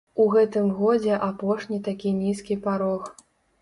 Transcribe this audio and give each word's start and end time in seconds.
У 0.23 0.23
гэтым 0.35 0.71
годзе 0.79 1.21
апошні 1.29 1.81
такі 1.91 2.17
нізкі 2.25 2.63
парог. 2.69 3.01